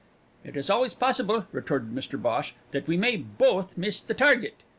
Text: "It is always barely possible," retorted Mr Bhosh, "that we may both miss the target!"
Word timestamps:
"It 0.43 0.57
is 0.57 0.67
always 0.71 0.95
barely 0.95 1.05
possible," 1.09 1.45
retorted 1.51 1.91
Mr 1.91 2.19
Bhosh, 2.19 2.53
"that 2.71 2.87
we 2.87 2.97
may 2.97 3.17
both 3.17 3.77
miss 3.77 4.01
the 4.01 4.15
target!" 4.15 4.63